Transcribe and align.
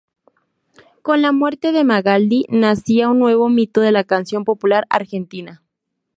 Con 1.03 1.21
la 1.21 1.31
muerte 1.31 1.71
de 1.71 1.83
Magaldi, 1.83 2.47
nacía 2.49 3.07
un 3.07 3.19
nuevo 3.19 3.49
mito 3.49 3.81
de 3.81 3.91
la 3.91 4.03
canción 4.03 4.45
popular 4.45 4.87
argentina. 4.89 5.61